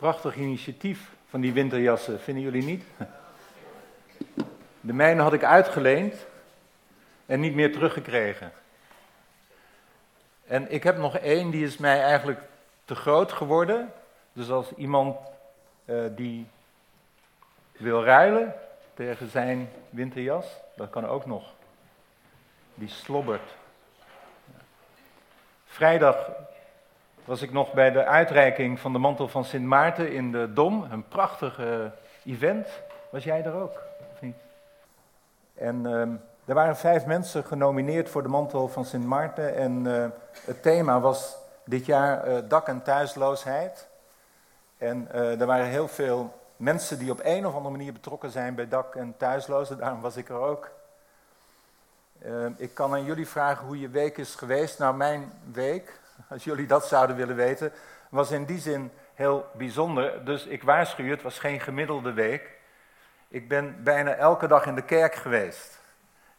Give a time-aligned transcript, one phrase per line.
[0.00, 2.84] Prachtig initiatief van die winterjassen, vinden jullie niet?
[4.80, 6.26] De mijne had ik uitgeleend
[7.26, 8.52] en niet meer teruggekregen.
[10.46, 12.40] En ik heb nog één, die is mij eigenlijk
[12.84, 13.92] te groot geworden.
[14.32, 15.16] Dus als iemand
[15.84, 16.46] uh, die
[17.72, 18.54] wil ruilen
[18.94, 20.46] tegen zijn winterjas,
[20.76, 21.52] dat kan ook nog.
[22.74, 23.54] Die slobbert.
[25.66, 26.30] Vrijdag
[27.30, 30.86] was ik nog bij de uitreiking van de mantel van Sint Maarten in de Dom.
[30.90, 31.60] Een prachtig
[32.24, 32.68] event.
[33.10, 34.36] Was jij er ook, of niet?
[35.54, 36.00] En uh,
[36.44, 39.54] er waren vijf mensen genomineerd voor de mantel van Sint Maarten.
[39.56, 40.06] En uh,
[40.44, 43.88] het thema was dit jaar uh, dak- en thuisloosheid.
[44.78, 48.68] En er waren heel veel mensen die op een of andere manier betrokken zijn bij
[48.68, 49.78] dak- en thuislozen.
[49.78, 50.70] Daarom was ik er ook.
[52.56, 54.78] ik kan aan jullie vragen hoe je week is geweest.
[54.78, 57.72] Nou, mijn week, als jullie dat zouden willen weten,
[58.08, 60.24] was in die zin heel bijzonder.
[60.24, 62.58] Dus ik waarschuw het was geen gemiddelde week.
[63.28, 65.78] Ik ben bijna elke dag in de kerk geweest.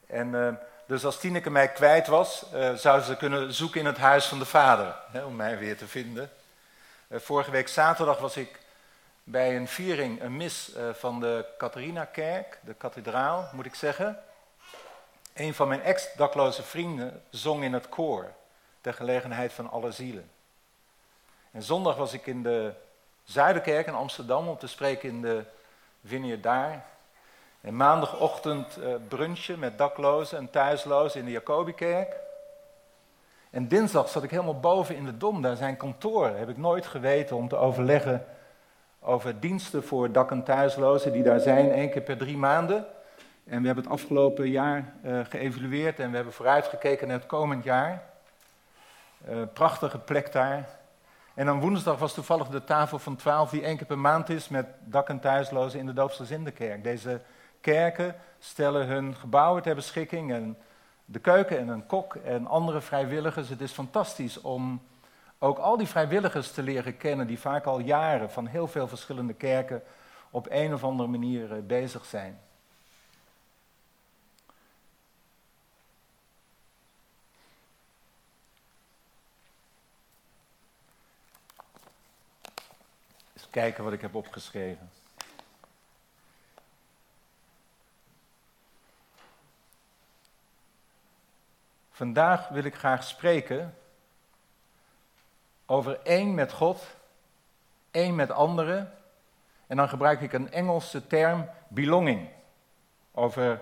[0.08, 0.48] En uh,
[0.88, 4.40] dus als Tineke mij kwijt was, uh, zou ze kunnen zoeken in het huis van
[4.40, 6.30] de vader, hè, om mij weer te vinden.
[7.08, 8.60] Uh, vorige week zaterdag was ik
[9.24, 14.20] bij een viering, een mis van de Catharina-kerk, de kathedraal, moet ik zeggen.
[15.34, 18.32] Een van mijn ex-dakloze vrienden zong in het koor,
[18.82, 20.30] ter gelegenheid van alle zielen.
[21.52, 22.74] En zondag was ik in de
[23.24, 25.44] Zuiderkerk in Amsterdam om te spreken in de
[26.06, 26.86] vineyard daar.
[27.62, 32.16] En maandagochtend uh, met daklozen en thuislozen in de Jacobikerk.
[33.50, 36.38] En dinsdag zat ik helemaal boven in de Dom, daar zijn kantoren.
[36.38, 38.26] Heb ik nooit geweten om te overleggen
[39.00, 42.86] over diensten voor dak- en thuislozen die daar zijn, één keer per drie maanden.
[43.44, 47.64] En we hebben het afgelopen jaar uh, geëvalueerd en we hebben vooruitgekeken naar het komend
[47.64, 48.11] jaar.
[49.30, 50.70] Uh, prachtige plek daar.
[51.34, 54.50] En dan woensdag was toevallig de tafel van 12 die één keer per maand is
[54.50, 56.84] met dak- en thuislozen in de doopsgezindenkerk.
[56.84, 57.22] Deze
[57.62, 60.58] kerken stellen hun gebouwen ter beschikking en
[61.06, 63.50] de keuken en een kok en andere vrijwilligers.
[63.50, 64.82] Het is fantastisch om
[65.40, 69.34] ook al die vrijwilligers te leren kennen die vaak al jaren van heel veel verschillende
[69.34, 69.84] kerken
[70.30, 72.40] op een of andere manier eh, bezig zijn.
[83.52, 84.90] Kijken wat ik heb opgeschreven.
[91.92, 93.76] Vandaag wil ik graag spreken
[95.66, 96.96] over één met God,
[97.92, 98.94] één met anderen.
[99.68, 102.30] En dan gebruik ik een Engelse term, belonging,
[103.12, 103.62] over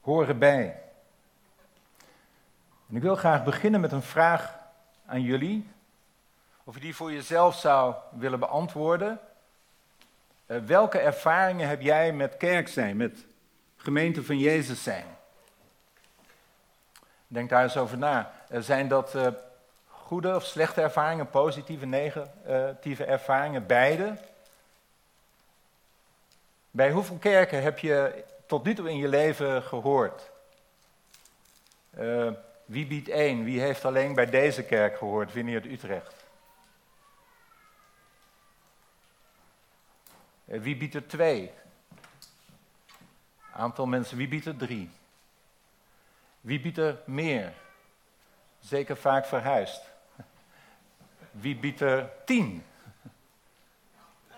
[0.00, 0.82] horen bij.
[2.88, 4.58] En ik wil graag beginnen met een vraag
[5.06, 5.68] aan jullie.
[6.68, 9.20] Of je die voor jezelf zou willen beantwoorden.
[10.46, 13.24] Uh, welke ervaringen heb jij met kerk zijn, met
[13.76, 15.04] gemeente van Jezus zijn?
[17.26, 18.32] Denk daar eens over na.
[18.50, 19.26] Zijn dat uh,
[19.86, 24.16] goede of slechte ervaringen, positieve, negatieve ervaringen, beide?
[26.70, 30.30] Bij hoeveel kerken heb je tot nu toe in je leven gehoord?
[32.64, 33.44] Wie biedt één?
[33.44, 36.17] Wie heeft alleen bij deze kerk gehoord, Vineyard Utrecht?
[40.48, 41.50] Wie biedt er twee?
[43.52, 44.90] Aantal mensen, wie biedt er drie?
[46.40, 47.52] Wie biedt er meer?
[48.60, 49.82] Zeker vaak verhuisd.
[51.30, 52.64] Wie biedt er tien?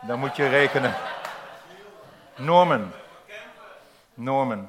[0.07, 0.95] Dan moet je rekenen.
[2.37, 2.93] Norman.
[4.15, 4.69] Norman.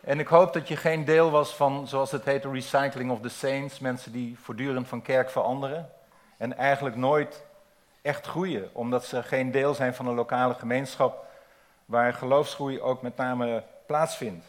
[0.00, 3.20] En ik hoop dat je geen deel was van, zoals het heet, de recycling of
[3.20, 3.78] the saints.
[3.78, 5.90] Mensen die voortdurend van kerk veranderen.
[6.36, 7.44] En eigenlijk nooit
[8.02, 11.26] echt groeien, omdat ze geen deel zijn van een lokale gemeenschap
[11.84, 14.46] waar geloofsgroei ook met name plaatsvindt.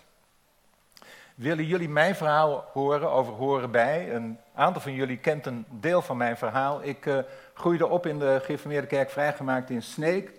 [1.35, 4.13] Willen jullie mijn verhaal horen over horen bij?
[4.13, 6.83] Een aantal van jullie kent een deel van mijn verhaal.
[6.83, 7.17] Ik uh,
[7.53, 10.31] groeide op in de gereformeerde kerk vrijgemaakt in Sneek.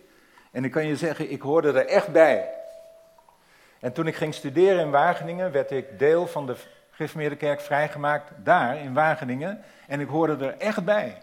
[0.51, 2.49] En ik kan je zeggen, ik hoorde er echt bij.
[3.81, 6.57] En toen ik ging studeren in Wageningen, werd ik deel van de
[6.91, 9.63] gereformeerde kerk vrijgemaakt daar in Wageningen.
[9.87, 11.23] En ik hoorde er echt bij.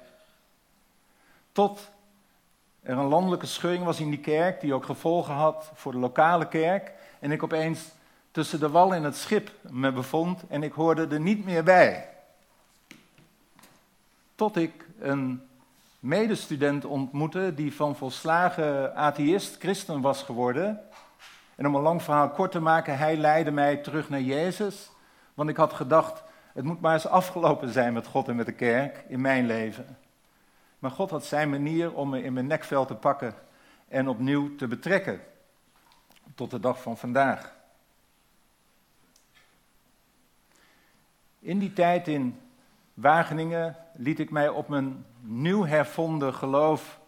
[1.52, 1.90] Tot
[2.82, 6.48] er een landelijke scheuring was in die kerk, die ook gevolgen had voor de lokale
[6.48, 6.92] kerk.
[7.20, 7.90] En ik opeens
[8.32, 12.10] tussen de wal en het schip me bevond en ik hoorde er niet meer bij.
[14.36, 15.42] Tot ik een
[16.00, 20.80] medestudent ontmoette die van volslagen atheïst christen was geworden.
[21.56, 24.92] En om een lang verhaal kort te maken, hij leidde mij terug naar Jezus.
[25.34, 26.24] Want ik had gedacht,
[26.54, 29.98] het moet maar eens afgelopen zijn met God en met de kerk in mijn leven.
[30.82, 33.36] Maar God had zijn manier om me in mijn nekvel te pakken
[33.88, 35.22] en opnieuw te betrekken.
[36.36, 37.56] Tot de dag van vandaag.
[41.40, 42.40] In die tijd in
[42.94, 47.00] Wageningen liet ik mij op mijn nieuw hervonden geloof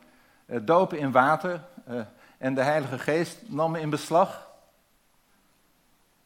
[0.46, 1.64] uh, dopen in water.
[1.90, 2.02] Uh,
[2.38, 4.52] en de Heilige Geest nam me in beslag.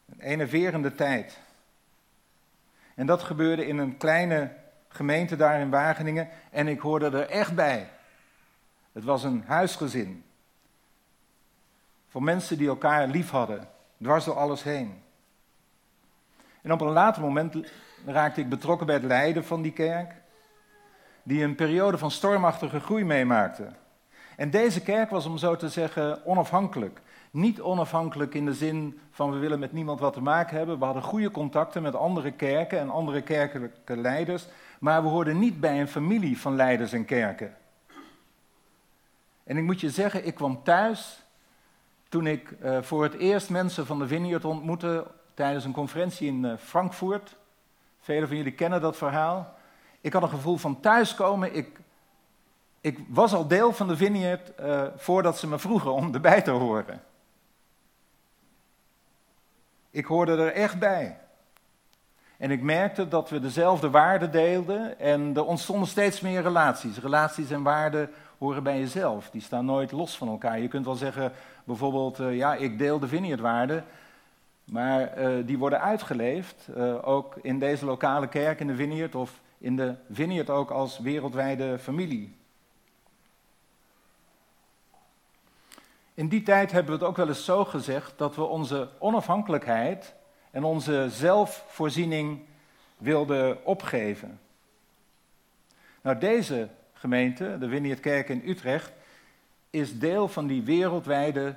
[0.06, 1.38] Een enerverende tijd.
[2.94, 4.56] En dat gebeurde in een kleine
[4.88, 6.28] gemeente daar in Wageningen.
[6.50, 7.90] En ik hoorde er echt bij.
[8.92, 10.24] Het was een huisgezin.
[12.08, 13.68] Voor mensen die elkaar lief hadden.
[14.02, 15.02] Dwars door alles heen.
[16.62, 17.56] En op een later moment
[18.06, 20.14] raakte ik betrokken bij het leiden van die kerk.
[21.22, 23.68] Die een periode van stormachtige groei meemaakte.
[24.36, 27.00] En deze kerk was, om zo te zeggen, onafhankelijk.
[27.38, 30.78] Niet onafhankelijk in de zin van we willen met niemand wat te maken hebben.
[30.78, 34.46] We hadden goede contacten met andere kerken en andere kerkelijke leiders.
[34.80, 37.56] Maar we hoorden niet bij een familie van leiders en kerken.
[39.44, 41.26] En ik moet je zeggen, ik kwam thuis
[42.08, 46.44] toen ik uh, voor het eerst mensen van de Vineyard ontmoette tijdens een conferentie in
[46.44, 47.36] uh, Frankfurt.
[48.00, 49.54] Velen van jullie kennen dat verhaal.
[50.00, 51.54] Ik had een gevoel van thuiskomen.
[51.54, 51.80] Ik
[52.80, 56.50] ik was al deel van de Vineyard uh, voordat ze me vroegen om erbij te
[56.50, 57.02] horen.
[59.98, 61.18] Ik hoorde er echt bij.
[62.36, 66.98] En ik merkte dat we dezelfde waarden deelden en er ontstonden steeds meer relaties.
[66.98, 70.60] Relaties en waarden horen bij jezelf, die staan nooit los van elkaar.
[70.60, 71.32] Je kunt wel zeggen,
[71.64, 73.84] bijvoorbeeld, uh, ja, ik deel de Vineyard-waarden,
[74.64, 79.40] maar uh, die worden uitgeleefd, uh, ook in deze lokale kerk in de Vineyard of
[79.58, 82.37] in de Vineyard ook als wereldwijde familie.
[86.18, 90.14] In die tijd hebben we het ook wel eens zo gezegd dat we onze onafhankelijkheid
[90.50, 92.40] en onze zelfvoorziening
[92.96, 94.40] wilden opgeven.
[96.00, 98.92] Nou, deze gemeente, de Winnierdkerk in Utrecht,
[99.70, 101.54] is deel van die wereldwijde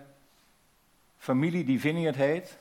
[1.17, 2.57] familie die Vineyard heet.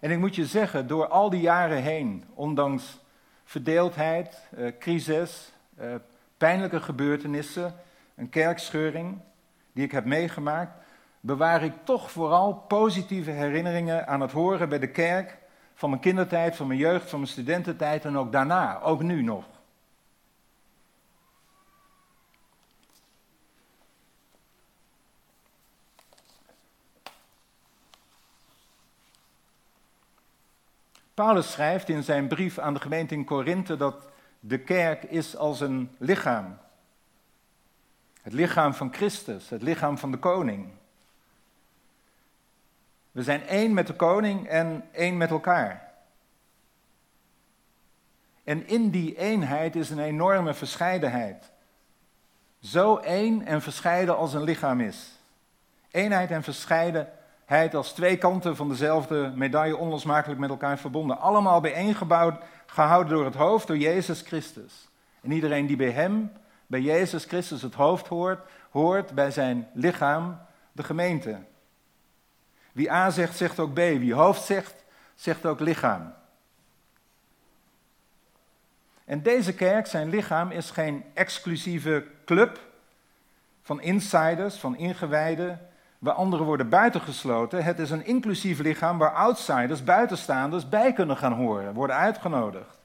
[0.00, 2.98] En ik moet je zeggen, door al die jaren heen, ondanks
[3.44, 5.94] verdeeldheid, eh, crisis, eh,
[6.36, 7.74] pijnlijke gebeurtenissen,
[8.14, 9.18] een kerkscheuring
[9.72, 10.84] die ik heb meegemaakt,
[11.20, 15.38] bewaar ik toch vooral positieve herinneringen aan het horen bij de kerk
[15.74, 19.44] van mijn kindertijd, van mijn jeugd, van mijn studententijd en ook daarna, ook nu nog.
[31.14, 34.08] Paulus schrijft in zijn brief aan de gemeente in Korinthe dat
[34.40, 36.58] de kerk is als een lichaam.
[38.22, 40.68] Het lichaam van Christus, het lichaam van de koning.
[43.12, 45.92] We zijn één met de koning en één met elkaar.
[48.44, 51.50] En in die eenheid is een enorme verscheidenheid.
[52.60, 55.18] Zo één en verscheiden als een lichaam is.
[55.90, 56.42] Eenheid en
[57.46, 61.18] verscheidenheid als twee kanten van dezelfde medaille onlosmakelijk met elkaar verbonden.
[61.18, 64.88] Allemaal bijeengebouwd gehouden door het hoofd, door Jezus Christus.
[65.20, 66.32] En iedereen die bij Hem,
[66.66, 68.40] bij Jezus Christus het hoofd hoort,
[68.70, 70.38] hoort bij zijn lichaam,
[70.72, 71.38] de gemeente.
[72.72, 73.76] Wie A zegt, zegt ook B.
[73.76, 74.84] Wie hoofd zegt,
[75.14, 76.14] zegt ook lichaam.
[79.04, 82.60] En deze kerk, zijn lichaam, is geen exclusieve club
[83.62, 85.68] van insiders, van ingewijden,
[86.06, 87.64] waar anderen worden buitengesloten.
[87.64, 92.80] Het is een inclusief lichaam waar outsiders, buitenstaanders bij kunnen gaan horen, worden uitgenodigd.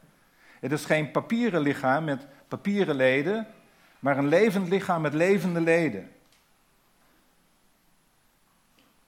[0.60, 3.48] Het is geen papieren lichaam met papieren leden,
[4.00, 6.12] maar een levend lichaam met levende leden.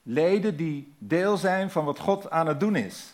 [0.03, 3.13] Leden die deel zijn van wat God aan het doen is.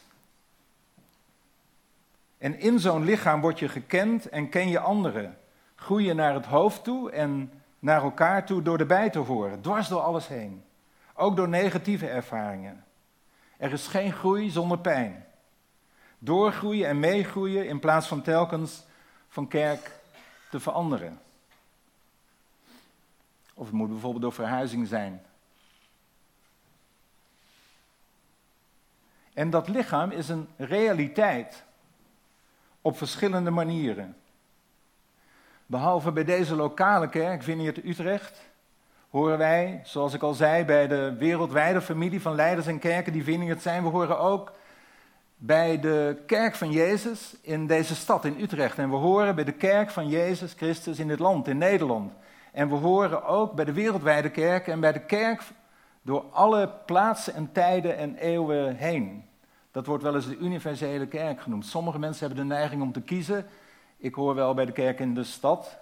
[2.38, 5.38] En in zo'n lichaam word je gekend en ken je anderen.
[5.76, 9.88] Groei je naar het hoofd toe en naar elkaar toe door erbij te horen, dwars
[9.88, 10.64] door alles heen.
[11.20, 12.84] Ook door negatieve ervaringen.
[13.58, 15.26] Er is geen groei zonder pijn.
[16.20, 18.84] Doorgroeien en meegroeien in plaats van telkens
[19.28, 19.92] van kerk
[20.50, 21.20] te veranderen.
[23.54, 25.22] Of het moet bijvoorbeeld door verhuizing zijn.
[29.34, 31.64] En dat lichaam is een realiteit
[32.82, 34.18] op verschillende manieren.
[35.66, 38.50] Behalve bij deze lokale kerk, Vineyard Utrecht,
[39.10, 43.24] horen wij, zoals ik al zei, bij de wereldwijde familie van leiders en kerken die
[43.24, 43.84] Vineyard zijn.
[43.84, 44.52] We horen ook
[45.38, 48.78] bij de kerk van Jezus in deze stad, in Utrecht.
[48.78, 52.14] En we horen bij de kerk van Jezus Christus in dit land, in Nederland.
[52.52, 55.42] En we horen ook bij de wereldwijde kerk en bij de kerk
[56.02, 59.24] door alle plaatsen en tijden en eeuwen heen.
[59.72, 61.66] Dat wordt wel eens de universele kerk genoemd.
[61.66, 63.46] Sommige mensen hebben de neiging om te kiezen.
[63.98, 65.79] Ik hoor wel bij de kerk in de stad,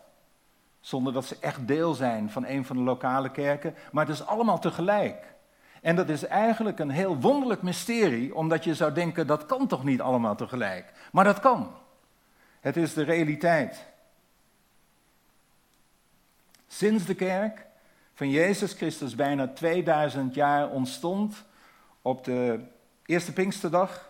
[0.88, 3.76] zonder dat ze echt deel zijn van een van de lokale kerken.
[3.92, 5.34] Maar het is allemaal tegelijk.
[5.82, 9.84] En dat is eigenlijk een heel wonderlijk mysterie, omdat je zou denken dat kan toch
[9.84, 10.94] niet allemaal tegelijk.
[11.12, 11.72] Maar dat kan.
[12.60, 13.86] Het is de realiteit.
[16.68, 17.66] Sinds de kerk
[18.14, 21.44] van Jezus Christus bijna 2000 jaar ontstond,
[22.02, 22.60] op de
[23.06, 24.10] eerste Pinksterdag,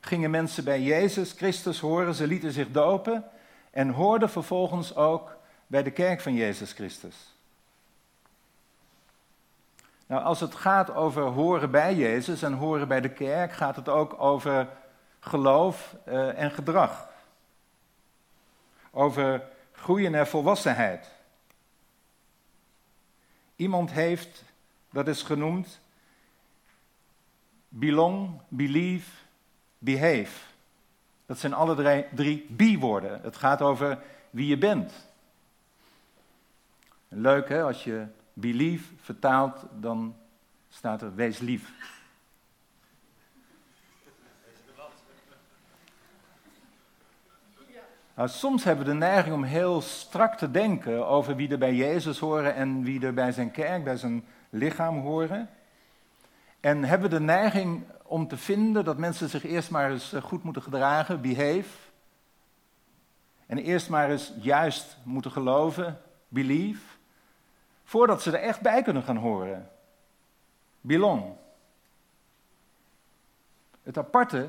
[0.00, 3.24] gingen mensen bij Jezus Christus horen, ze lieten zich dopen
[3.70, 5.37] en hoorden vervolgens ook
[5.68, 7.16] bij de kerk van Jezus Christus.
[10.06, 13.88] Nou, als het gaat over horen bij Jezus en horen bij de kerk, gaat het
[13.88, 14.68] ook over
[15.20, 17.08] geloof uh, en gedrag.
[18.90, 21.10] Over groeien naar volwassenheid.
[23.56, 24.44] Iemand heeft,
[24.90, 25.80] dat is genoemd,
[27.68, 29.10] belong, believe,
[29.78, 30.46] behave.
[31.26, 33.20] Dat zijn alle drie, drie be-woorden.
[33.22, 33.98] Het gaat over
[34.30, 35.07] wie je bent.
[37.08, 40.16] Leuk hè, als je believe vertaalt, dan
[40.68, 41.72] staat er wees lief.
[48.14, 51.74] Nou, soms hebben we de neiging om heel strak te denken over wie er bij
[51.74, 55.50] Jezus horen en wie er bij zijn kerk, bij zijn lichaam horen.
[56.60, 60.22] En hebben we de neiging om te vinden dat mensen zich eerst maar eens eh,
[60.22, 61.88] goed moeten gedragen, behave.
[63.46, 66.97] En eerst maar eens juist moeten geloven, believe.
[67.88, 69.70] Voordat ze er echt bij kunnen gaan horen.
[70.80, 71.24] Belong.
[73.82, 74.48] Het aparte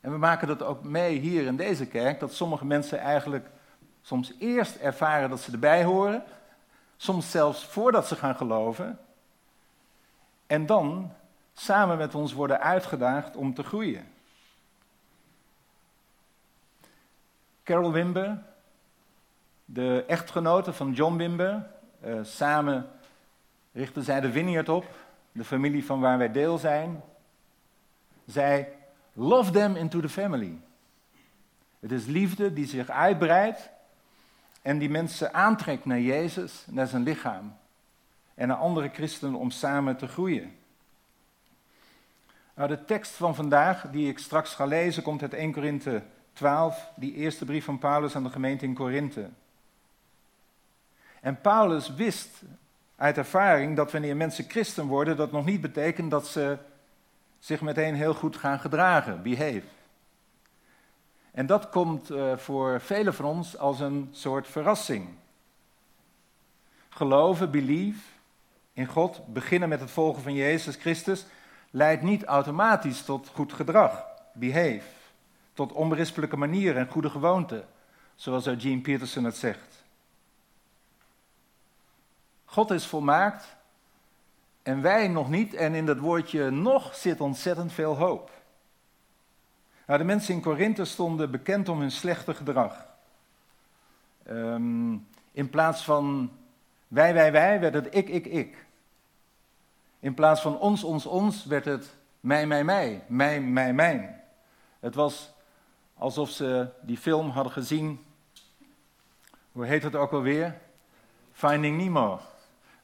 [0.00, 3.46] en we maken dat ook mee hier in deze kerk, dat sommige mensen eigenlijk
[4.02, 6.24] soms eerst ervaren dat ze erbij horen,
[6.96, 8.98] soms zelfs voordat ze gaan geloven,
[10.46, 11.12] en dan
[11.52, 14.12] samen met ons worden uitgedaagd om te groeien.
[17.62, 18.42] Carol Wimber,
[19.64, 22.90] de echtgenote van John Wimber, uh, samen
[23.72, 24.84] richtten zij de Vineyard op,
[25.32, 27.02] de familie van waar wij deel zijn.
[28.24, 28.78] Zij
[29.20, 30.60] Love them into the family.
[31.80, 33.70] Het is liefde die zich uitbreidt
[34.62, 37.56] en die mensen aantrekt naar Jezus, naar zijn lichaam.
[38.34, 40.56] En naar andere christenen om samen te groeien.
[42.54, 46.02] Nou, de tekst van vandaag, die ik straks ga lezen, komt uit 1 Korinthe
[46.32, 49.28] 12, die eerste brief van Paulus aan de gemeente in Korinthe.
[51.28, 52.42] En Paulus wist
[52.96, 56.58] uit ervaring dat wanneer mensen christen worden, dat nog niet betekent dat ze
[57.38, 59.62] zich meteen heel goed gaan gedragen, behave.
[61.30, 65.08] En dat komt uh, voor velen van ons als een soort verrassing.
[66.88, 68.00] Geloven, believe
[68.72, 71.26] in God, beginnen met het volgen van Jezus Christus,
[71.70, 74.88] leidt niet automatisch tot goed gedrag, behave,
[75.52, 77.66] tot onberispelijke manieren en goede gewoonten,
[78.14, 79.77] zoals Eugene Peterson het zegt.
[82.50, 83.56] God is volmaakt
[84.62, 85.54] en wij nog niet.
[85.54, 88.30] En in dat woordje nog zit ontzettend veel hoop.
[89.86, 92.86] Nou, de mensen in Korinthe stonden bekend om hun slechte gedrag.
[94.30, 96.30] Um, in plaats van
[96.88, 98.66] wij, wij, wij werd het ik, ik, ik.
[100.00, 104.20] In plaats van ons, ons, ons werd het mij, mij, mij, mij, mij, mijn.
[104.80, 105.32] Het was
[105.94, 108.04] alsof ze die film hadden gezien.
[109.52, 110.58] Hoe heet het ook alweer?
[111.32, 112.20] Finding Nemo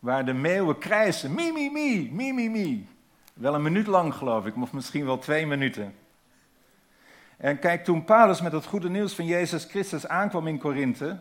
[0.04, 1.34] waar de meeuwen krijsen.
[1.34, 2.88] Mi, mi, mi, mi, mi, mi.
[3.34, 5.94] Wel een minuut lang, geloof ik, of misschien wel twee minuten.
[7.36, 11.18] En kijk, toen Paulus met het goede nieuws van Jezus Christus aankwam in Korinthe,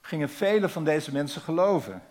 [0.00, 2.02] gingen vele van deze mensen geloven.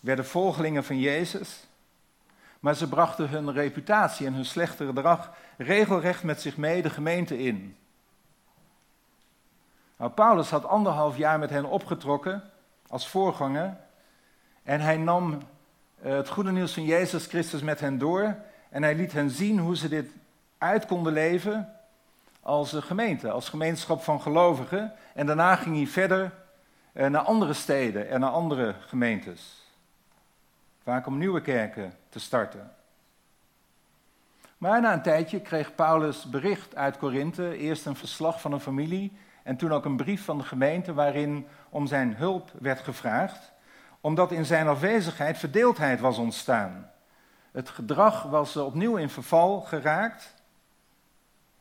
[0.00, 1.66] Werden volgelingen van Jezus,
[2.60, 7.38] maar ze brachten hun reputatie en hun slechte gedrag regelrecht met zich mee de gemeente
[7.38, 7.76] in.
[9.96, 12.50] Nou, Paulus had anderhalf jaar met hen opgetrokken
[12.88, 13.88] als voorganger
[14.62, 15.38] en hij nam
[16.02, 18.36] eh, het goede nieuws van Jezus Christus met hen door.
[18.68, 20.10] En hij liet hen zien hoe ze dit
[20.58, 21.74] uit konden leven
[22.40, 24.92] als gemeente, als gemeenschap van gelovigen.
[25.14, 26.32] En daarna ging hij verder
[26.92, 29.68] eh, naar andere steden en naar andere gemeentes.
[30.82, 32.72] Vaak om nieuwe kerken te starten.
[34.58, 39.12] Maar na een tijdje kreeg Paulus bericht uit Korinthe, eerst een verslag van een familie
[39.42, 43.52] en toen ook een brief van de gemeente waarin om zijn hulp werd gevraagd
[44.00, 46.90] omdat in zijn afwezigheid verdeeldheid was ontstaan.
[47.50, 50.34] Het gedrag was opnieuw in verval geraakt.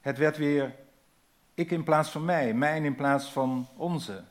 [0.02, 0.76] Het werd weer
[1.54, 4.24] ik in plaats van mij, mijn in plaats van onze.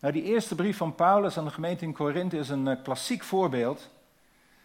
[0.00, 3.22] Nou, die eerste brief van Paulus aan de gemeente in Korinthe is een eh, klassiek
[3.22, 3.90] voorbeeld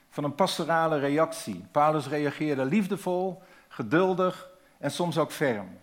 [0.10, 1.66] van een pastorale reactie.
[1.72, 5.80] Paulus reageerde liefdevol, geduldig en soms ook ferm.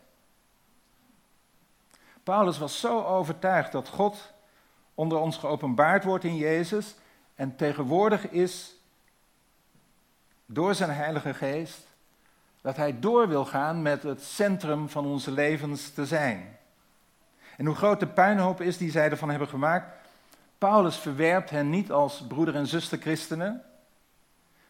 [2.22, 4.33] Paulus was zo overtuigd dat God
[4.94, 6.94] onder ons geopenbaard wordt in Jezus
[7.34, 8.74] en tegenwoordig is
[10.46, 11.86] door zijn Heilige Geest,
[12.60, 16.56] dat hij door wil gaan met het centrum van onze levens te zijn.
[17.56, 19.86] En hoe groot de puinhoop is die zij ervan hebben gemaakt,
[20.58, 23.62] Paulus verwerpt hen niet als broeder en zuster christenen,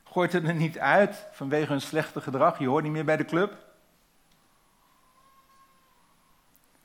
[0.05, 3.25] gooit het er niet uit vanwege hun slechte gedrag, je hoort niet meer bij de
[3.25, 3.64] club.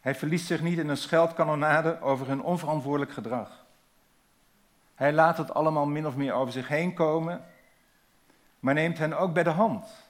[0.10, 3.66] Hij verliest zich niet in een scheldkanonade over hun onverantwoordelijk gedrag.
[4.96, 7.46] Hij laat het allemaal min of meer over zich heen komen,
[8.60, 10.10] maar neemt hen ook bij de hand.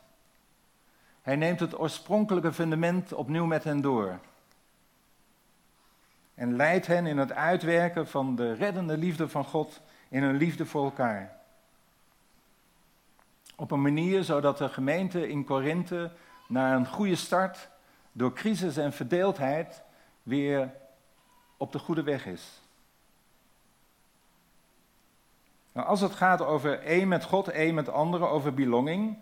[1.22, 4.20] Hij neemt het oorspronkelijke fundament opnieuw met hen door.
[6.36, 10.66] En leidt hen in het uitwerken van de reddende liefde van God in hun liefde
[10.66, 11.38] voor elkaar.
[13.56, 16.12] Op een manier zodat de gemeente in Korinthe
[16.48, 17.70] na een goede start
[18.12, 19.88] door crisis en verdeeldheid
[20.30, 20.74] weer
[21.58, 22.62] op de goede weg is.
[25.72, 29.18] Nou, als het gaat over één met God, één met anderen, over belonging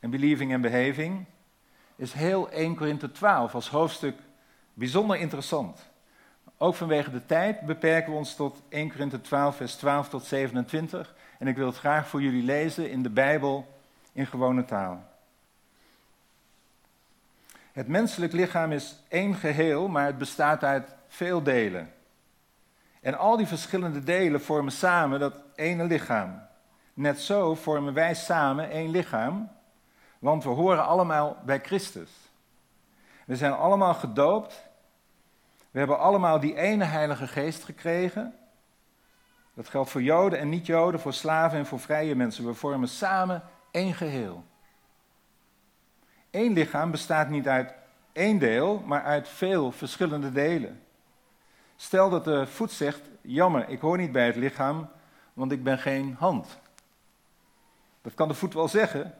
[0.00, 1.24] en believing en behaving,
[1.96, 4.18] is heel 1 Korinthe 12 als hoofdstuk
[4.74, 5.92] bijzonder interessant.
[6.58, 11.14] Ook vanwege de tijd beperken we ons tot 1 Korinthe 12, vers 12 tot 27.
[11.38, 13.78] En ik wil het graag voor jullie lezen in de Bijbel
[14.12, 15.13] in gewone taal.
[17.74, 21.92] Het menselijk lichaam is één geheel, maar het bestaat uit veel delen.
[23.00, 26.42] En al die verschillende delen vormen samen dat ene lichaam.
[26.92, 29.50] Net zo vormen wij samen één lichaam,
[30.18, 32.10] want we horen allemaal bij Christus.
[33.26, 34.68] We zijn allemaal gedoopt.
[35.70, 38.34] We hebben allemaal die ene Heilige Geest gekregen.
[39.54, 42.46] Dat geldt voor Joden en niet-Joden, voor slaven en voor vrije mensen.
[42.46, 44.44] We vormen samen één geheel.
[46.34, 47.74] Eén lichaam bestaat niet uit
[48.12, 50.82] één deel, maar uit veel verschillende delen.
[51.76, 54.90] Stel dat de voet zegt: Jammer, ik hoor niet bij het lichaam,
[55.32, 56.58] want ik ben geen hand.
[58.02, 59.14] Dat kan de voet wel zeggen,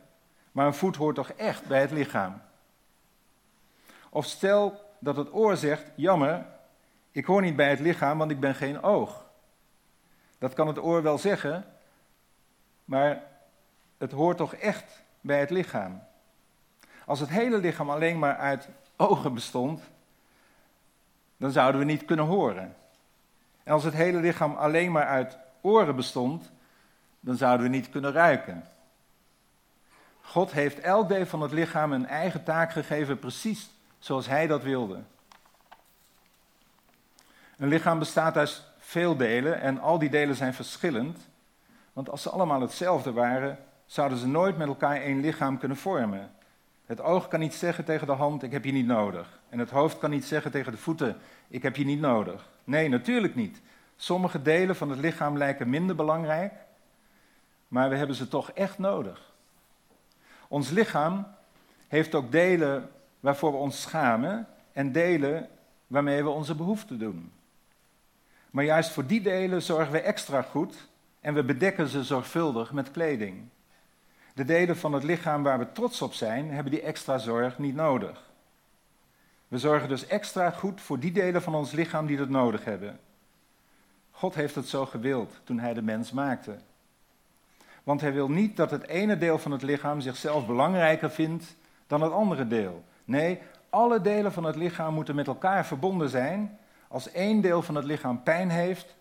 [0.53, 2.43] maar een voet hoort toch echt bij het lichaam.
[4.11, 6.47] Of stel dat het oor zegt: Jammer,
[7.11, 9.25] ik hoor niet bij het lichaam, want ik ben geen oog.
[10.39, 11.65] Dat kan het oor wel zeggen,
[12.85, 13.23] maar
[13.99, 16.03] het hoort toch echt bij het lichaam.
[17.07, 19.81] Als het hele lichaam alleen maar uit ogen bestond,
[21.37, 22.77] dan zouden we niet kunnen horen.
[23.63, 26.53] En als het hele lichaam alleen maar uit oren bestond,
[27.21, 28.65] dan zouden we niet kunnen ruiken.
[30.21, 34.63] God heeft elk deel van het lichaam een eigen taak gegeven, precies zoals Hij dat
[34.63, 35.03] wilde.
[37.57, 41.19] Een lichaam bestaat uit veel delen en al die delen zijn verschillend.
[41.93, 46.34] Want als ze allemaal hetzelfde waren, zouden ze nooit met elkaar één lichaam kunnen vormen.
[46.87, 49.41] Het oog kan niet zeggen tegen de hand, ik heb je niet nodig.
[49.49, 51.17] En het hoofd kan niet zeggen tegen de voeten,
[51.49, 52.49] ik heb je niet nodig.
[52.65, 53.61] Nee, natuurlijk niet.
[53.97, 56.53] Sommige delen van het lichaam lijken minder belangrijk,
[57.69, 59.33] maar we hebben ze toch echt nodig.
[60.49, 61.27] Ons lichaam
[61.89, 65.49] heeft ook delen waarvoor we ons schamen en delen
[65.87, 67.33] waarmee we onze behoeften doen.
[68.51, 70.89] Maar juist voor die delen zorgen we extra goed
[71.21, 73.49] en we bedekken ze zorgvuldig met kleding.
[74.35, 77.75] De delen van het lichaam waar we trots op zijn, hebben die extra zorg niet
[77.75, 78.23] nodig.
[79.49, 83.01] We zorgen dus extra goed voor die delen van ons lichaam die dat nodig hebben.
[84.11, 86.57] God heeft het zo gewild toen hij de mens maakte.
[87.83, 92.01] Want hij wil niet dat het ene deel van het lichaam zichzelf belangrijker vindt dan
[92.01, 92.85] het andere deel.
[93.05, 93.39] Nee,
[93.71, 96.59] alle delen van het lichaam moeten met elkaar verbonden zijn.
[96.89, 98.95] Als één deel van het lichaam pijn heeft,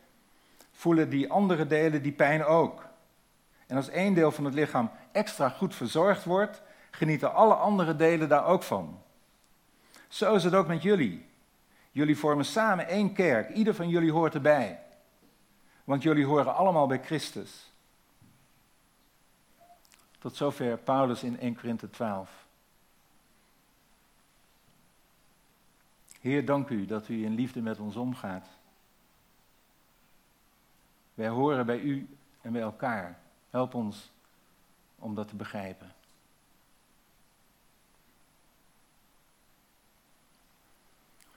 [0.71, 2.85] voelen die andere delen die pijn ook.
[3.67, 8.29] En als één deel van het lichaam extra goed verzorgd wordt, genieten alle andere delen
[8.29, 9.01] daar ook van.
[10.07, 11.25] Zo is het ook met jullie.
[11.91, 13.49] Jullie vormen samen één kerk.
[13.49, 14.79] Ieder van jullie hoort erbij.
[15.83, 17.71] Want jullie horen allemaal bij Christus.
[20.19, 22.45] Tot zover Paulus in 1 Korinthe 12.
[26.19, 28.47] Heer, dank u dat u in liefde met ons omgaat.
[31.13, 33.19] Wij horen bij u en bij elkaar.
[33.53, 34.11] Help ons
[34.95, 35.91] om dat te begrijpen.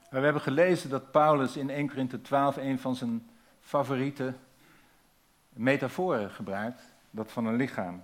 [0.09, 3.29] we hebben gelezen dat Paulus in 1 Korinthe 12 een van zijn
[3.61, 4.33] favoriete
[5.49, 8.03] metaforen gebruikt, dat van een lichaam.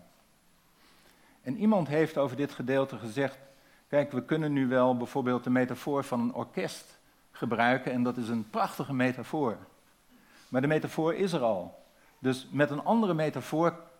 [1.41, 3.38] En iemand heeft over dit gedeelte gezegd,
[3.88, 6.97] kijk, we kunnen nu wel bijvoorbeeld de metafoor van een orkest
[7.32, 9.58] gebruiken en dat is een prachtige metafoor.
[10.49, 11.84] Maar de metafoor is er al.
[12.19, 13.91] Dus met een andere metafoor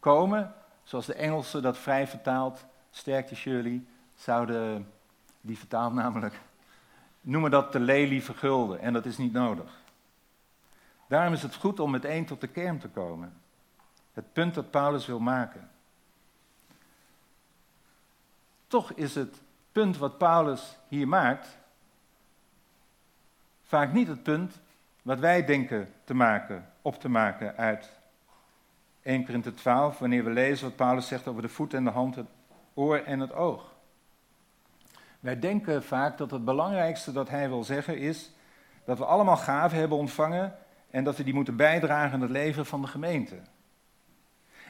[0.00, 3.84] komen, zoals de Engelsen dat vrij vertaalt, sterkte Shirley,
[4.14, 4.92] zouden,
[5.40, 6.40] die vertaalt namelijk,
[7.20, 8.80] noemen dat de lelie vergulden.
[8.80, 9.70] En dat is niet nodig.
[11.08, 13.32] Daarom is het goed om meteen tot de kern te komen.
[14.12, 15.70] Het punt dat Paulus wil maken.
[18.66, 19.36] Toch is het
[19.72, 21.58] punt wat Paulus hier maakt
[23.68, 24.60] vaak niet het punt
[25.02, 27.97] wat wij denken te maken, op te maken uit
[29.08, 32.14] 1 Korinthe 12, wanneer we lezen wat Paulus zegt over de voet en de hand,
[32.14, 32.26] het
[32.74, 33.74] oor en het oog.
[35.20, 38.30] Wij denken vaak dat het belangrijkste dat hij wil zeggen is
[38.84, 40.54] dat we allemaal gaven hebben ontvangen
[40.90, 43.34] en dat we die moeten bijdragen aan het leven van de gemeente.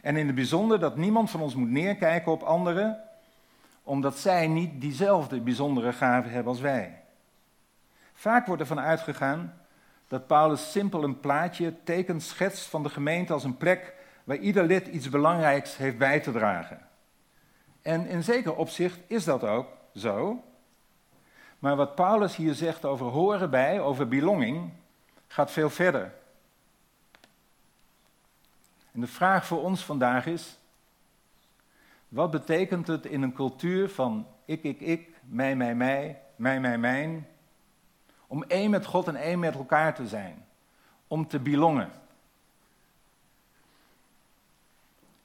[0.03, 3.01] En in het bijzonder dat niemand van ons moet neerkijken op anderen,
[3.83, 7.01] omdat zij niet diezelfde bijzondere gaven hebben als wij.
[8.13, 9.55] Vaak wordt ervan uitgegaan
[10.09, 13.97] dat Paulus simpel een plaatje, teken schetst van de gemeente als een plek
[14.29, 16.81] waar ieder lid iets belangrijks heeft bij te dragen.
[17.83, 20.45] En in zeker opzicht is dat ook zo.
[21.59, 24.71] Maar wat Paulus hier zegt over horen bij, over belonging,
[25.27, 26.15] gaat veel verder.
[28.93, 30.59] En de vraag voor ons vandaag is:
[32.09, 36.79] wat betekent het in een cultuur van ik, ik, ik, mij, mij, mij, mij, mij,
[36.79, 37.27] mijn,
[38.27, 40.47] om één met God en één met elkaar te zijn,
[41.07, 42.07] om te belongen?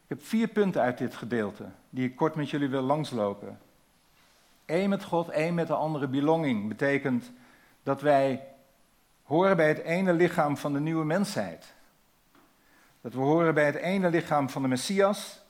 [0.04, 3.60] Ik heb vier punten uit dit gedeelte die ik kort met jullie wil langslopen.
[4.66, 7.32] Eén met God, één met de andere belonging betekent
[7.84, 8.48] dat wij
[9.24, 11.74] horen bij het ene lichaam van de nieuwe mensheid.
[13.02, 15.42] Dat we horen bij het ene lichaam van de Messias.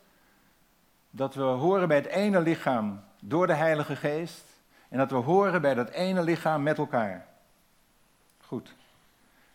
[1.10, 4.46] Dat we horen bij het ene lichaam door de Heilige Geest.
[4.90, 7.28] En dat we horen bij dat ene lichaam met elkaar.
[8.38, 8.76] Goed.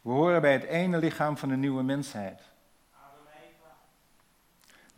[0.00, 2.42] We horen bij het ene lichaam van de nieuwe mensheid.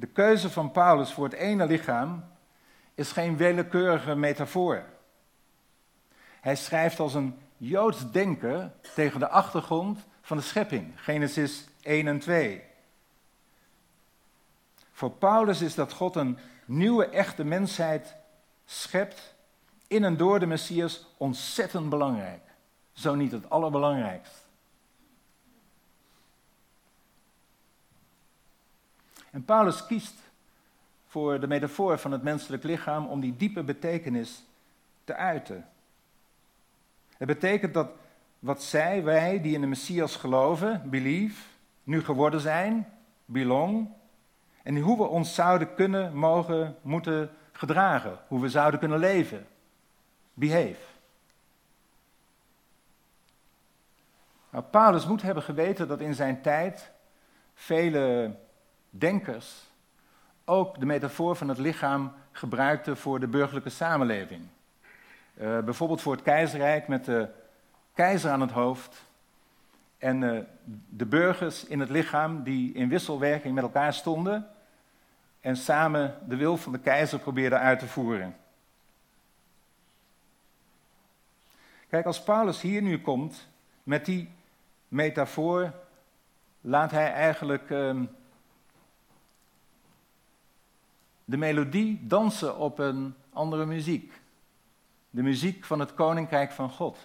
[0.01, 2.25] De keuze van Paulus voor het ene lichaam
[2.95, 4.85] is geen willekeurige metafoor.
[6.41, 12.19] Hij schrijft als een Joods denker tegen de achtergrond van de schepping, Genesis 1 en
[12.19, 12.63] 2.
[14.93, 18.15] Voor Paulus is dat God een nieuwe, echte mensheid
[18.65, 19.35] schept
[19.87, 22.43] in en door de Messias ontzettend belangrijk.
[22.93, 24.40] Zo niet het allerbelangrijkst.
[29.31, 30.15] En Paulus kiest
[31.07, 34.45] voor de metafoor van het menselijk lichaam om die diepe betekenis
[35.05, 35.69] te uiten.
[37.17, 37.91] Het betekent dat
[38.39, 41.45] wat zij, wij die in de Messias geloven, believe,
[41.85, 42.89] nu geworden zijn,
[43.25, 43.89] belong,
[44.63, 49.47] en hoe we ons zouden kunnen, mogen, moeten gedragen, hoe we zouden kunnen leven,
[50.35, 50.89] behave.
[54.51, 56.91] Nou, Paulus moet hebben geweten dat in zijn tijd
[57.55, 58.37] vele
[58.91, 59.69] denkers
[60.45, 64.47] ook de metafoor van het lichaam gebruikten voor de burgerlijke samenleving.
[65.35, 67.29] Uh, bijvoorbeeld voor het keizerrijk met de
[67.95, 69.05] keizer aan het hoofd
[69.99, 70.39] en uh,
[70.89, 74.47] de burgers in het lichaam die in wisselwerking met elkaar stonden
[75.41, 78.37] en samen de wil van de keizer probeerden uit te voeren.
[81.89, 83.49] Kijk, als Paulus hier nu komt
[83.83, 84.31] met die
[84.89, 85.73] metafoor,
[86.61, 88.01] laat hij eigenlijk uh,
[91.31, 94.21] de melodie dansen op een andere muziek.
[95.11, 96.99] De muziek van het koninkrijk van God.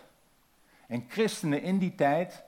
[0.88, 2.44] En christenen in die tijd,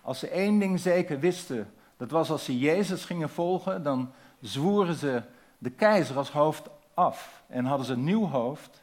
[0.00, 4.94] als ze één ding zeker wisten, dat was als ze Jezus gingen volgen, dan zwoeren
[4.94, 5.22] ze
[5.58, 8.82] de keizer als hoofd af en hadden ze een nieuw hoofd.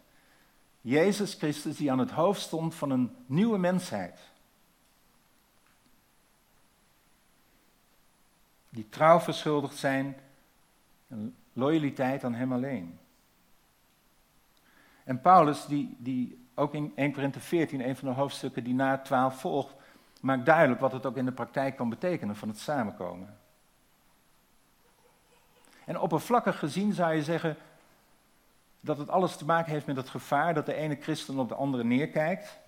[0.81, 4.19] Jezus Christus die aan het hoofd stond van een nieuwe mensheid.
[8.69, 10.15] Die trouw verschuldigd zijn
[11.53, 12.99] loyaliteit aan Hem alleen.
[15.03, 18.97] En Paulus, die, die ook in 1 Korinthe 14, een van de hoofdstukken die na
[18.97, 19.75] 12 volgt,
[20.21, 23.37] maakt duidelijk wat het ook in de praktijk kan betekenen van het samenkomen.
[25.85, 27.57] En oppervlakkig gezien zou je zeggen
[28.79, 31.55] dat het alles te maken heeft met het gevaar dat de ene christen op de
[31.55, 32.59] andere neerkijkt.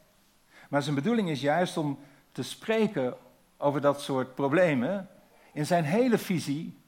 [0.69, 1.99] Maar zijn bedoeling is juist om
[2.31, 3.17] te spreken
[3.57, 5.09] over dat soort problemen
[5.53, 6.80] in zijn hele visie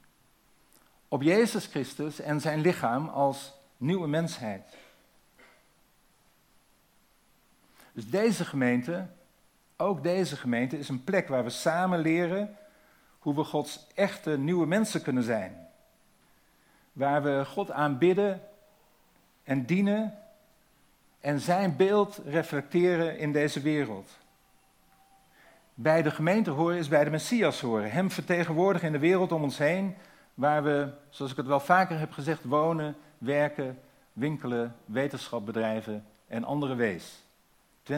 [1.13, 4.78] op Jezus Christus en zijn lichaam als nieuwe mensheid.
[7.91, 9.08] Dus deze gemeente,
[9.78, 12.58] ook deze gemeente, is een plek waar we samen leren
[13.19, 15.67] hoe we Gods echte nieuwe mensen kunnen zijn.
[16.93, 18.41] Waar we God aanbidden
[19.43, 20.17] en dienen
[21.19, 24.10] en zijn beeld reflecteren in deze wereld.
[25.73, 27.91] bij de gemeente horen is bij de Messias horen.
[27.91, 29.95] Hem vertegenwoordigen in de wereld om ons heen,
[30.34, 33.80] waar we, zoals ik het wel vaker heb gezegd, wonen, werken,
[34.13, 37.24] winkelen, wetenschap bedrijven en andere wees.
[37.84, 37.93] 24-7.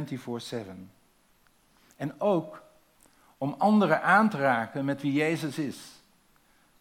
[1.96, 2.64] En ook
[3.38, 6.02] om anderen aan te raken met wie Jezus is.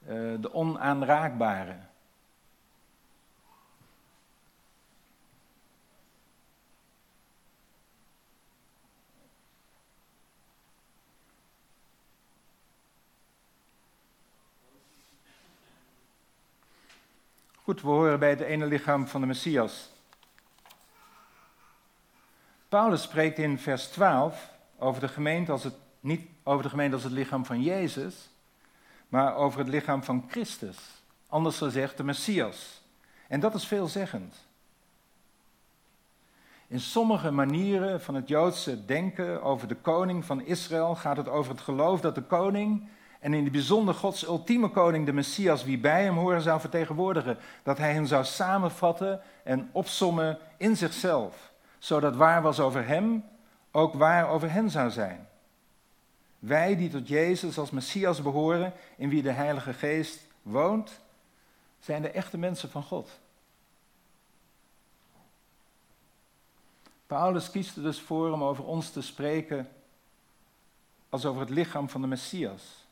[0.03, 0.09] Uh,
[0.40, 1.77] de onaanraakbare.
[17.64, 19.90] Goed, we horen bij het ene lichaam van de Messias.
[22.68, 27.05] Paulus spreekt in vers 12 over de gemeente als het, niet over de gemeente als
[27.05, 28.31] het lichaam van Jezus,
[29.09, 30.77] maar over het lichaam van Christus.
[31.29, 32.83] Anders gezegd, de Messias.
[33.29, 34.37] En dat is veelzeggend.
[36.66, 41.53] In sommige manieren van het Joodse denken over de koning van Israël gaat het over
[41.53, 42.88] het geloof dat de koning
[43.24, 47.38] en in het bijzonder Gods ultieme koning, de Messias, wie bij hem horen zou vertegenwoordigen.
[47.62, 51.52] Dat hij hen zou samenvatten en opsommen in zichzelf.
[51.78, 53.24] Zodat waar was over hem,
[53.70, 55.28] ook waar over hen zou zijn.
[56.38, 61.00] Wij die tot Jezus als Messias behoren, in wie de Heilige Geest woont,
[61.80, 63.10] zijn de echte mensen van God.
[67.06, 69.68] Paulus kiest er dus voor om over ons te spreken
[71.08, 72.84] als over het lichaam van de Messias.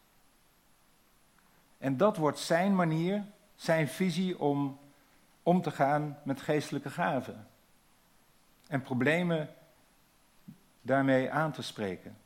[1.82, 4.78] En dat wordt zijn manier, zijn visie om
[5.42, 7.46] om te gaan met geestelijke gaven.
[8.66, 9.48] En problemen
[10.82, 12.16] daarmee aan te spreken.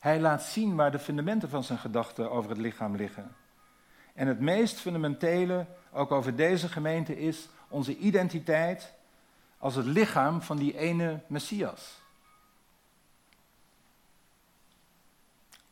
[0.00, 3.36] Hij laat zien waar de fundamenten van zijn gedachten over het lichaam liggen.
[4.14, 8.92] En het meest fundamentele, ook over deze gemeente, is onze identiteit
[9.58, 12.02] als het lichaam van die ene Messias.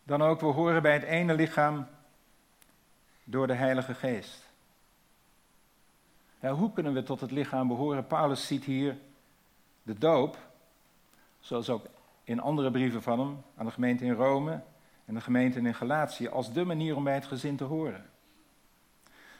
[0.02, 1.86] Dan ook, we horen bij het ene lichaam
[3.24, 4.50] door de Heilige Geest.
[6.40, 8.06] Ja, hoe kunnen we tot het lichaam behoren?
[8.06, 8.98] Paulus ziet hier
[9.82, 10.38] de doop,
[11.40, 11.87] zoals ook
[12.24, 14.61] in andere brieven van hem, aan de gemeente in Rome
[15.04, 18.11] en de gemeente in Galatië, als de manier om bij het gezin te horen.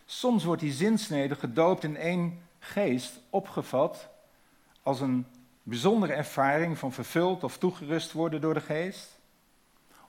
[0.05, 4.09] Soms wordt die zinsnede gedoopt in één geest opgevat
[4.83, 5.27] als een
[5.63, 9.21] bijzondere ervaring van vervuld of toegerust worden door de geest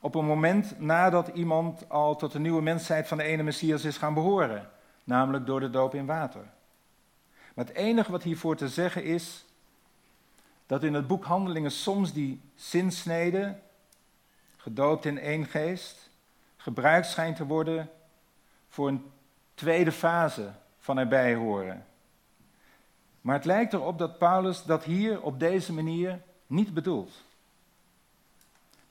[0.04, 3.98] op een moment nadat iemand al tot de nieuwe mensheid van de ene Messias is
[3.98, 4.70] gaan behoren,
[5.04, 6.42] namelijk door de doop in water.
[7.54, 9.46] Maar het enige wat hiervoor te zeggen is
[10.66, 13.60] dat in het boek Handelingen soms die zinsnede,
[14.58, 16.10] gedoopt in één geest,
[16.58, 17.90] gebruikt schijnt te worden
[18.70, 19.12] voor een
[19.54, 21.86] tweede fase van erbij horen.
[23.22, 27.23] Maar het lijkt erop dat Paulus dat hier op deze manier niet bedoelt.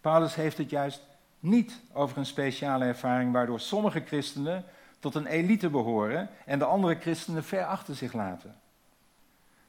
[0.02, 1.02] Paulus heeft het juist
[1.38, 4.64] niet over een speciale ervaring waardoor sommige christenen
[4.98, 8.60] tot een elite behoren en de andere christenen ver achter zich laten.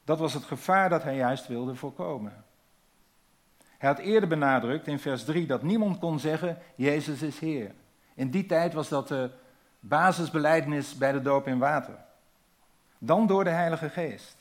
[0.03, 2.43] Dat was het gevaar dat hij juist wilde voorkomen.
[3.77, 7.71] Hij had eerder benadrukt in vers 3 dat niemand kon zeggen: Jezus is Heer.
[8.13, 9.31] In die tijd was dat de
[9.79, 11.95] basisbelijdenis bij de doop in water.
[12.97, 14.35] Dan door de Heilige Geest.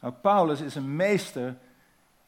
[0.00, 1.56] Nou, Paulus is een meester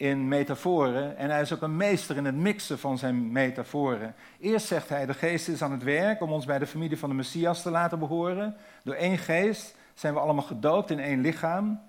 [0.04, 4.14] in metaforen en hij is ook een meester in het mixen van zijn metaforen.
[4.40, 7.08] Eerst zegt hij, de geest is aan het werk om ons bij de familie van
[7.08, 8.56] de Messias te laten behoren.
[8.82, 11.80] Door één geest zijn we allemaal gedoopt in één lichaam.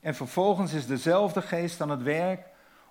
[0.00, 2.46] En vervolgens is dezelfde geest aan het werk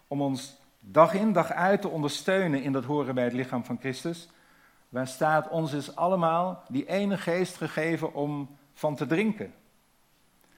[0.08, 3.80] om ons dag in dag uit te ondersteunen in dat horen bij het lichaam van
[3.80, 4.30] Christus.
[4.90, 9.54] Waar staat, ons is allemaal die ene geest gegeven om van te drinken.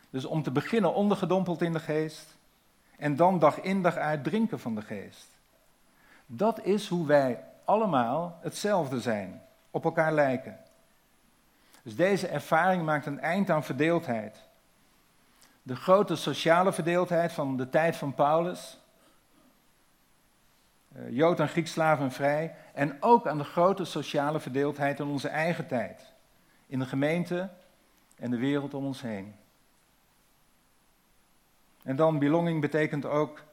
[0.09, 2.39] Dus om te beginnen ondergedompeld in de geest
[3.01, 5.27] en dan dag in dag uit drinken van de geest.
[6.25, 10.59] Dat is hoe wij allemaal hetzelfde zijn, op elkaar lijken.
[11.83, 14.37] Dus deze ervaring maakt een eind aan verdeeldheid.
[15.63, 18.79] De grote sociale verdeeldheid van de tijd van Paulus,
[20.95, 21.73] eh, Jood en Grieks
[22.09, 26.13] vrij, en ook aan de grote sociale verdeeldheid in onze eigen tijd,
[26.67, 27.49] in de gemeente
[28.15, 29.35] en de wereld om ons heen.
[31.83, 33.43] En dan belonging betekent ook,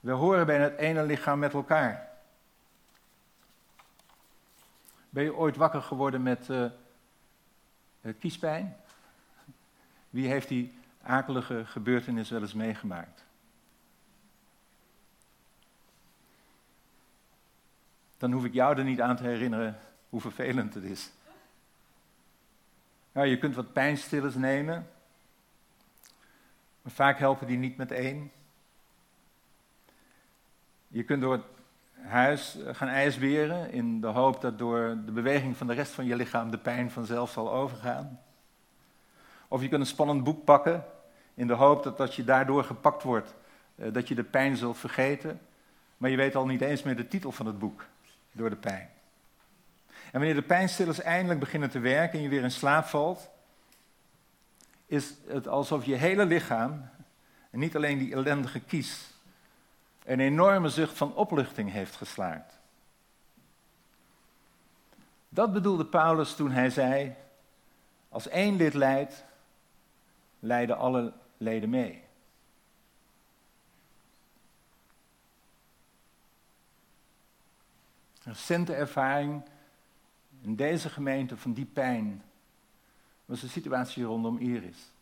[0.00, 2.08] we horen bij het ene lichaam met elkaar.
[5.10, 6.66] Ben je ooit wakker geworden met uh,
[8.18, 8.76] kiespijn?
[10.10, 13.24] Wie heeft die akelige gebeurtenis wel eens meegemaakt?
[18.18, 19.78] Dan hoef ik jou er niet aan te herinneren
[20.08, 21.10] hoe vervelend het is.
[23.12, 24.90] Nou, je kunt wat pijnstillers nemen,
[26.82, 28.30] maar vaak helpen die niet met één.
[30.88, 31.44] Je kunt door het
[32.02, 36.16] huis gaan ijsberen in de hoop dat door de beweging van de rest van je
[36.16, 38.20] lichaam de pijn vanzelf zal overgaan.
[39.48, 40.84] Of je kunt een spannend boek pakken
[41.34, 43.34] in de hoop dat als je daardoor gepakt wordt,
[43.74, 45.40] eh, dat je de pijn zult vergeten.
[45.96, 47.86] Maar je weet al niet eens meer de titel van het boek
[48.32, 48.88] door de pijn.
[49.86, 53.30] En wanneer de pijnstillers eindelijk beginnen te werken en je weer in slaap valt,
[54.90, 56.88] is het alsof je hele lichaam,
[57.50, 59.10] en niet alleen die ellendige kies,
[60.04, 62.58] een enorme zucht van opluchting heeft geslaakt.
[65.28, 67.14] Dat bedoelde Paulus toen hij zei:
[68.08, 69.24] Als één lid lijdt,
[70.38, 72.02] lijden alle leden mee.
[78.22, 79.42] Recente ervaring
[80.40, 82.22] in deze gemeente van die pijn
[83.30, 84.92] was de situatie rondom Iris.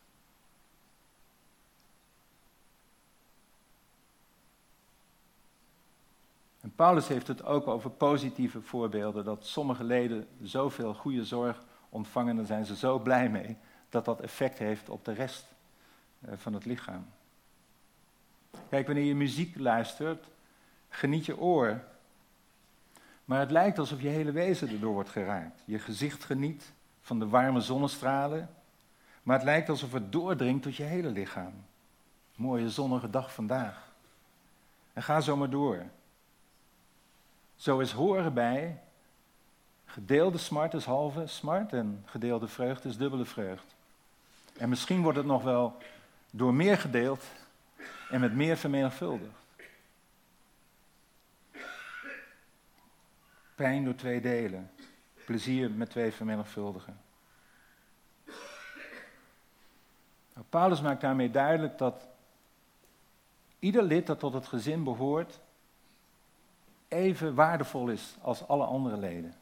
[6.60, 12.36] En Paulus heeft het ook over positieve voorbeelden, dat sommige leden zoveel goede zorg ontvangen,
[12.36, 13.56] daar zijn ze zo blij mee,
[13.88, 15.46] dat dat effect heeft op de rest
[16.20, 17.06] eh, van het lichaam.
[18.68, 20.26] Kijk, wanneer je muziek luistert,
[20.88, 21.84] geniet je oor.
[23.24, 25.62] Maar het lijkt alsof je hele wezen erdoor wordt geraakt.
[25.64, 26.72] Je gezicht geniet
[27.08, 28.50] van de warme zonnestralen,
[29.22, 31.52] maar het lijkt alsof het doordringt tot je hele lichaam.
[32.36, 33.92] Mooie zonnige dag vandaag.
[34.92, 35.84] En ga zo maar door.
[37.56, 38.82] Zo is horen bij.
[39.84, 43.74] Gedeelde smart is halve smart en gedeelde vreugde is dubbele vreugd.
[44.56, 45.76] En misschien wordt het nog wel
[46.30, 47.24] door meer gedeeld
[48.10, 49.46] en met meer vermenigvuldigd.
[53.54, 54.70] Pijn door twee delen,
[55.28, 57.00] plezier met twee vermenigvuldigen.
[60.34, 62.08] Nou, Paulus maakt daarmee duidelijk dat
[63.58, 65.40] ieder lid dat tot het gezin behoort
[66.88, 69.34] even waardevol is als alle andere leden.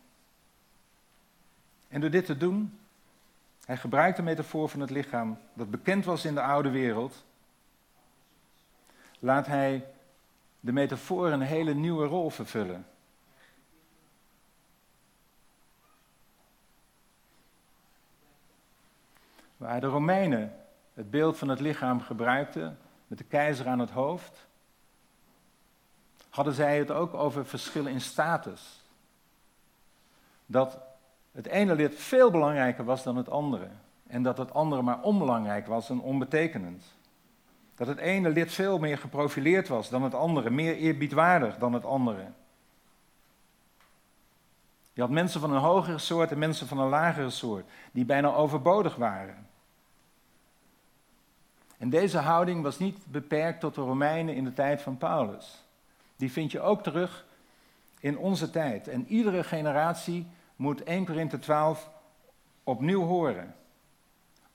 [1.88, 2.78] En door dit te doen,
[3.64, 7.24] hij gebruikt de metafoor van het lichaam dat bekend was in de oude wereld,
[9.18, 9.86] laat hij
[10.60, 12.86] de metafoor een hele nieuwe rol vervullen.
[19.56, 20.54] Waar de Romeinen
[20.94, 24.46] het beeld van het lichaam gebruikten, met de keizer aan het hoofd,
[26.30, 28.84] hadden zij het ook over verschillen in status.
[30.46, 30.78] Dat
[31.32, 33.68] het ene lid veel belangrijker was dan het andere.
[34.06, 36.84] En dat het andere maar onbelangrijk was en onbetekenend.
[37.74, 41.84] Dat het ene lid veel meer geprofileerd was dan het andere, meer eerbiedwaardig dan het
[41.84, 42.26] andere.
[44.92, 48.34] Je had mensen van een hogere soort en mensen van een lagere soort, die bijna
[48.34, 49.45] overbodig waren.
[51.78, 55.64] En deze houding was niet beperkt tot de Romeinen in de tijd van Paulus.
[56.16, 57.26] Die vind je ook terug
[58.00, 58.88] in onze tijd.
[58.88, 61.90] En iedere generatie moet 1 Korinthe 12
[62.64, 63.54] opnieuw horen.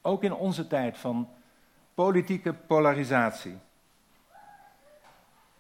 [0.01, 1.29] Ook in onze tijd van
[1.93, 3.57] politieke polarisatie.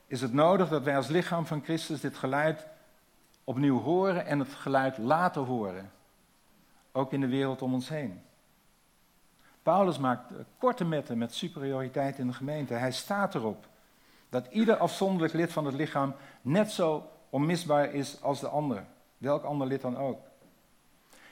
[0.07, 2.67] Is het nodig dat wij als lichaam van Christus dit geluid
[3.43, 5.91] opnieuw horen en het geluid laten horen?
[6.91, 8.21] Ook in de wereld om ons heen.
[9.63, 12.73] Paulus maakt korte metten met superioriteit in de gemeente.
[12.73, 13.67] Hij staat erop
[14.29, 18.83] dat ieder afzonderlijk lid van het lichaam net zo onmisbaar is als de andere.
[19.17, 20.19] Welk ander lid dan ook.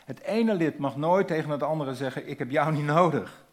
[0.05, 3.45] Het ene lid mag nooit tegen het andere zeggen: Ik heb jou niet nodig.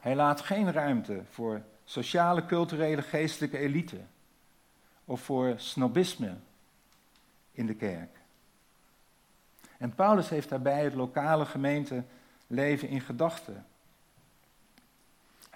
[0.00, 4.00] Hij laat geen ruimte voor sociale, culturele, geestelijke elite.
[5.04, 6.34] Of voor snobisme
[7.52, 8.16] in de kerk.
[9.78, 13.66] En Paulus heeft daarbij het lokale gemeenteleven in gedachten.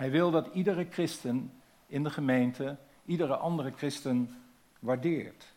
[0.03, 1.53] Hij wil dat iedere christen
[1.87, 4.43] in de gemeente iedere andere christen
[4.79, 5.55] waardeert.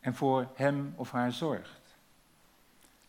[0.00, 1.96] En voor hem of haar zorgt.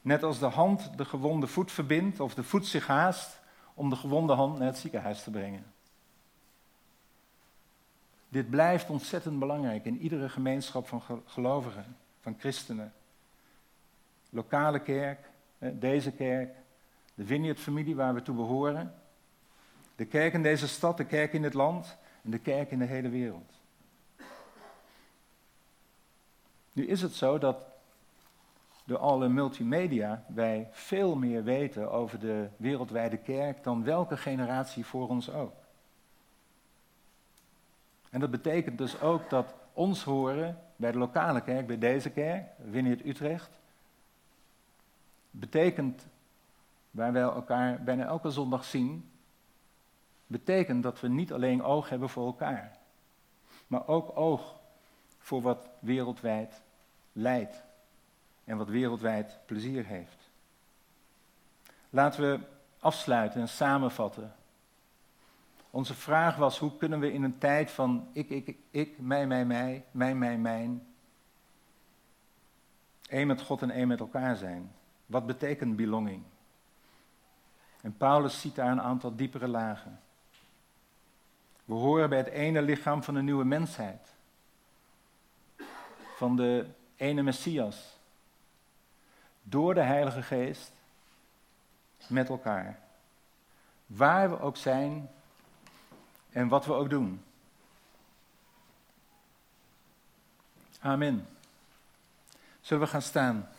[0.02, 3.40] Net als de hand de gewonde voet verbindt of de voet zich haast
[3.74, 5.74] om de gewonde hand naar het ziekenhuis te brengen.
[8.30, 12.94] Dit blijft ontzettend belangrijk in iedere gemeenschap van gelovigen, van christenen.
[14.30, 15.30] Lokale kerk,
[15.60, 16.58] deze kerk,
[17.20, 18.94] de Vineyard-familie waar we toe behoren.
[19.96, 22.86] De kerk in deze stad, de kerk in dit land en de kerk in de
[22.86, 23.52] hele wereld.
[26.74, 27.66] Nu is het zo dat
[28.86, 35.08] door alle multimedia wij veel meer weten over de wereldwijde kerk dan welke generatie voor
[35.08, 35.56] ons ook.
[38.10, 42.48] En dat betekent dus ook dat ons horen bij de lokale kerk, bij deze kerk,
[42.58, 43.60] Winneert Utrecht,
[45.32, 46.08] betekent
[46.92, 49.12] waar wij elkaar bijna elke zondag zien,
[50.28, 52.78] betekent dat we niet alleen oog hebben voor elkaar,
[53.68, 54.60] maar ook oog
[55.18, 56.62] voor wat wereldwijd
[57.12, 57.64] leidt
[58.44, 60.30] en wat wereldwijd plezier heeft.
[61.90, 62.40] Laten we
[62.80, 64.36] afsluiten en samenvatten.
[65.70, 69.46] Onze vraag was: hoe kunnen we in een tijd van ik, ik, ik, mij, mij,
[69.46, 70.88] mij, mij, mij, mijn,
[73.10, 74.72] één met God en één met elkaar zijn?
[75.06, 76.24] Wat betekent belonging?
[77.82, 80.00] En Paulus ziet daar een aantal diepere lagen.
[81.66, 84.08] We horen bij het ene lichaam van de nieuwe mensheid.
[86.16, 87.98] Van de ene Messias.
[89.44, 90.72] Door de Heilige Geest.
[92.08, 92.80] Met elkaar.
[93.86, 95.10] Waar we ook zijn
[96.30, 97.24] en wat we ook doen.
[100.80, 101.28] Amen.
[102.62, 103.50] Zullen we gaan staan?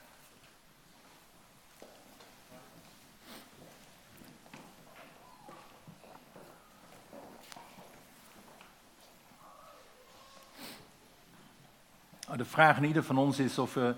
[12.40, 13.94] De vraag in ieder van ons is of we,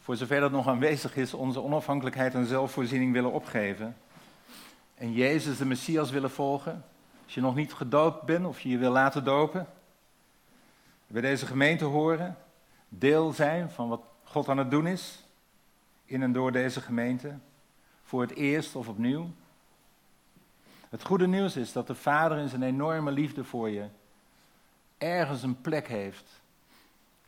[0.00, 3.96] voor zover dat nog aanwezig is, onze onafhankelijkheid en zelfvoorziening willen opgeven.
[4.94, 6.84] En Jezus, de Messias, willen volgen.
[7.24, 9.66] Als je nog niet gedoopt bent of je je wil laten dopen,
[11.06, 12.36] bij deze gemeente horen,
[12.88, 15.24] deel zijn van wat God aan het doen is,
[16.04, 17.38] in en door deze gemeente,
[18.04, 19.30] voor het eerst of opnieuw.
[20.88, 23.84] Het goede nieuws is dat de Vader in zijn enorme liefde voor je
[24.98, 26.42] ergens een plek heeft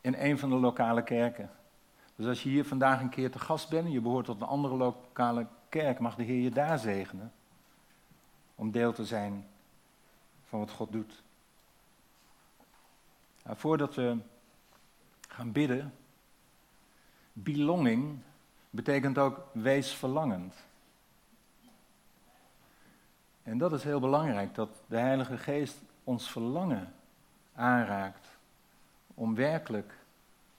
[0.07, 1.49] in een van de lokale kerken.
[2.15, 4.47] Dus als je hier vandaag een keer te gast bent en je behoort tot een
[4.47, 7.31] andere lokale kerk, mag de Heer je daar zegenen.
[8.55, 9.47] Om deel te zijn
[10.45, 11.23] van wat God doet.
[13.43, 14.17] Nou, voordat we
[15.27, 15.93] gaan bidden,
[17.33, 18.19] belonging
[18.69, 20.55] betekent ook wees verlangend.
[23.43, 26.93] En dat is heel belangrijk, dat de Heilige Geest ons verlangen
[27.53, 28.36] aanraakt
[29.17, 29.93] om werkelijk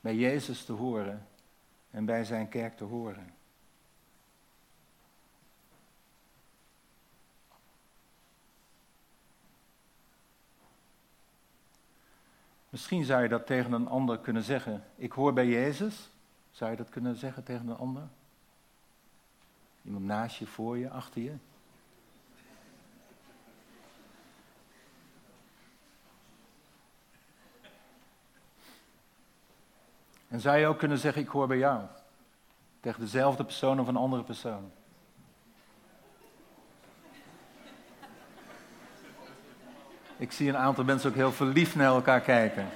[0.01, 1.27] bij Jezus te horen
[1.91, 3.35] en bij zijn kerk te horen.
[12.69, 14.85] Misschien zou je dat tegen een ander kunnen zeggen.
[14.97, 16.11] Ik hoor bij Jezus.
[16.51, 18.09] Zou je dat kunnen zeggen tegen een ander?
[19.83, 21.35] Iemand naast je, voor je, achter je?
[30.29, 31.81] En zou je ook kunnen zeggen, ik hoor bij jou.
[32.81, 34.71] Tegen dezelfde persoon of een andere persoon.
[40.17, 42.69] Ik zie een aantal mensen ook heel verliefd naar elkaar kijken.